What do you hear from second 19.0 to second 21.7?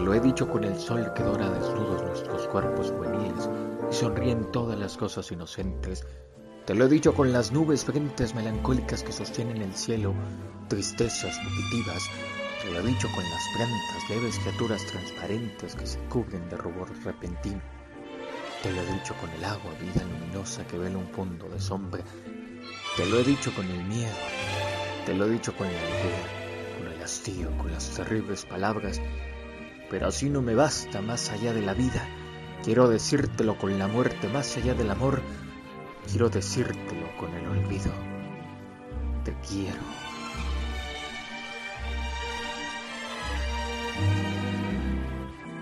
con el agua, vida luminosa que vela un fondo de